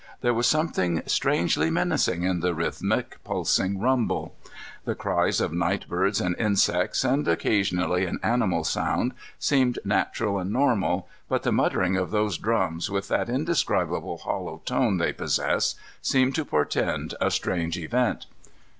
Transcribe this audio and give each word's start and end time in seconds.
There 0.21 0.33
was 0.33 0.47
something 0.47 1.03
strangely 1.05 1.69
menacing 1.69 2.23
in 2.23 2.39
the 2.39 2.55
rhythmic, 2.55 3.23
pulsing 3.23 3.79
rumble. 3.79 4.35
The 4.83 4.95
cries 4.95 5.39
of 5.39 5.53
night 5.53 5.87
birds 5.87 6.19
and 6.19 6.35
insects, 6.39 7.03
and 7.03 7.27
occasionally 7.27 8.07
an 8.07 8.19
animal 8.23 8.63
sound, 8.63 9.13
seemed 9.37 9.77
natural 9.85 10.39
and 10.39 10.49
normal, 10.51 11.07
but 11.29 11.43
the 11.43 11.51
muttering 11.51 11.97
of 11.97 12.09
those 12.09 12.39
drums 12.39 12.89
with 12.89 13.09
that 13.09 13.29
indescribable 13.29 14.17
hollow 14.17 14.63
tone 14.65 14.97
they 14.97 15.13
possess, 15.13 15.75
seemed 16.01 16.33
to 16.33 16.45
portend 16.45 17.13
a 17.21 17.29
strange 17.29 17.77
event. 17.77 18.25